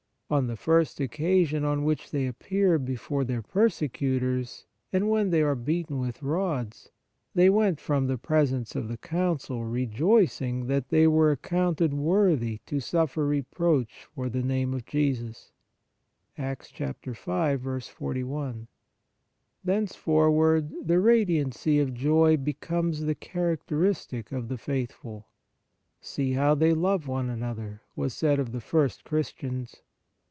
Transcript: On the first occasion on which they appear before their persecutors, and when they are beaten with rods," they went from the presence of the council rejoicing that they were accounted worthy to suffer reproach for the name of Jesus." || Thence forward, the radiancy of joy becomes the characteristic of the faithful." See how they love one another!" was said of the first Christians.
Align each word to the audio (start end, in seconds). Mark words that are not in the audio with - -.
On 0.33 0.47
the 0.47 0.55
first 0.55 1.01
occasion 1.01 1.65
on 1.65 1.83
which 1.83 2.09
they 2.11 2.25
appear 2.25 2.79
before 2.79 3.25
their 3.25 3.41
persecutors, 3.41 4.65
and 4.93 5.09
when 5.09 5.29
they 5.29 5.41
are 5.41 5.55
beaten 5.55 5.99
with 5.99 6.23
rods," 6.23 6.89
they 7.35 7.49
went 7.49 7.81
from 7.81 8.07
the 8.07 8.17
presence 8.17 8.73
of 8.73 8.87
the 8.87 8.95
council 8.95 9.65
rejoicing 9.65 10.67
that 10.67 10.87
they 10.87 11.05
were 11.05 11.31
accounted 11.31 11.93
worthy 11.93 12.59
to 12.65 12.79
suffer 12.79 13.27
reproach 13.27 14.05
for 14.15 14.29
the 14.29 14.41
name 14.41 14.73
of 14.73 14.85
Jesus." 14.85 15.51
|| 16.05 16.37
Thence 16.37 16.71
forward, 16.77 17.75
the 19.65 21.01
radiancy 21.01 21.77
of 21.79 21.93
joy 21.93 22.37
becomes 22.37 23.01
the 23.01 23.15
characteristic 23.15 24.31
of 24.31 24.47
the 24.47 24.57
faithful." 24.57 25.27
See 25.99 26.31
how 26.31 26.55
they 26.55 26.71
love 26.73 27.09
one 27.09 27.29
another!" 27.29 27.81
was 27.97 28.13
said 28.13 28.39
of 28.39 28.53
the 28.53 28.61
first 28.61 29.03
Christians. 29.03 29.81